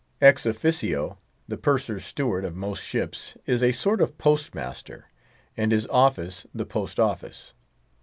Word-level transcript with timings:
Ex 0.19 0.47
officio, 0.47 1.19
the 1.47 1.57
Purser's 1.57 2.03
Steward 2.03 2.43
of 2.43 2.55
most 2.55 2.83
ships 2.83 3.37
is 3.45 3.61
a 3.61 3.71
sort 3.71 4.01
of 4.01 4.17
postmaster, 4.17 5.11
and 5.55 5.71
his 5.71 5.85
office 5.89 6.47
the 6.55 6.65
post 6.65 6.99
office. 6.99 7.53